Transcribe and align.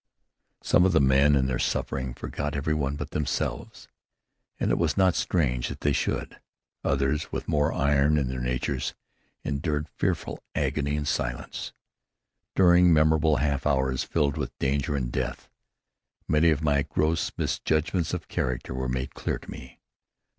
Some 0.63 0.83
of 0.83 0.93
the 0.93 0.99
men, 0.99 1.35
in 1.35 1.45
their 1.45 1.59
suffering, 1.59 2.15
forgot 2.15 2.55
every 2.55 2.73
one 2.73 2.95
but 2.95 3.11
themselves, 3.11 3.87
and 4.59 4.71
it 4.71 4.79
was 4.79 4.97
not 4.97 5.13
strange 5.13 5.67
that 5.67 5.81
they 5.81 5.93
should. 5.93 6.39
Others, 6.83 7.31
with 7.31 7.47
more 7.47 7.71
iron 7.71 8.17
in 8.17 8.27
their 8.27 8.39
natures, 8.39 8.95
endured 9.43 9.87
fearful 9.89 10.43
agony 10.55 10.95
in 10.95 11.05
silence. 11.05 11.71
During 12.55 12.91
memorable 12.91 13.35
half 13.35 13.67
hours, 13.67 14.03
filled 14.03 14.37
with 14.37 14.57
danger 14.57 14.95
and 14.95 15.11
death, 15.11 15.51
many 16.27 16.49
of 16.49 16.63
my 16.63 16.81
gross 16.81 17.31
misjudgments 17.37 18.11
of 18.11 18.27
character 18.27 18.73
were 18.73 18.89
made 18.89 19.13
clear 19.13 19.37
to 19.37 19.51
me. 19.51 19.81